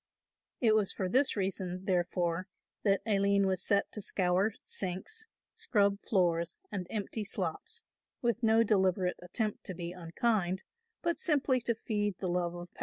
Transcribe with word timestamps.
It 0.59 0.73
was 0.73 0.91
for 0.91 1.07
this 1.07 1.35
reason 1.35 1.85
therefore 1.85 2.47
that 2.83 3.03
Aline 3.05 3.45
was 3.45 3.61
set 3.61 3.91
to 3.91 4.01
scour 4.01 4.55
sinks, 4.65 5.27
scrub 5.53 5.99
floors 6.01 6.57
and 6.71 6.87
empty 6.89 7.23
slops, 7.23 7.83
with 8.19 8.41
no 8.41 8.63
deliberate 8.63 9.19
attempt 9.21 9.63
to 9.65 9.75
be 9.75 9.91
unkind, 9.91 10.63
but 11.03 11.19
simply 11.19 11.61
to 11.61 11.75
feed 11.75 12.17
the 12.17 12.27
love 12.29 12.55
of 12.55 12.73
power. 12.73 12.79